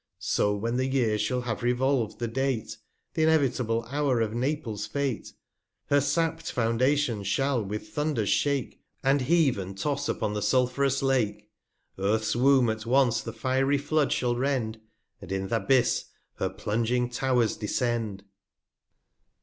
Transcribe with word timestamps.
386 0.19 0.35
So 0.35 0.55
when 0.55 0.77
the 0.77 0.87
Years 0.87 1.21
shall 1.21 1.41
have 1.41 1.59
revolv'd 1.61 2.17
the 2.17 2.27
Date, 2.27 2.75
Th' 3.13 3.19
inevitable 3.19 3.85
Hour 3.91 4.19
of 4.19 4.33
Naples' 4.33 4.87
Fate, 4.87 5.31
Her 5.91 6.01
sap'd 6.01 6.49
Foundations 6.49 7.27
shall 7.27 7.63
with 7.63 7.89
Thunders 7.89 8.27
shake, 8.29 8.81
And 9.03 9.21
heave 9.21 9.59
and 9.59 9.77
toss 9.77 10.09
upon 10.09 10.33
the 10.33 10.41
sulph'rous 10.41 11.03
Lake; 11.03 11.51
390 11.97 12.15
Earth's 12.15 12.35
Womb 12.35 12.69
at 12.71 12.85
once 12.87 13.21
the 13.21 13.31
fiery 13.33 13.77
Flood 13.77 14.11
shall 14.11 14.35
rend, 14.35 14.79
And 15.21 15.31
in 15.31 15.49
th' 15.49 15.61
Abyss 15.61 16.05
her 16.37 16.49
plunging 16.49 17.07
Tow'rs 17.07 17.55
descend. 17.55 18.23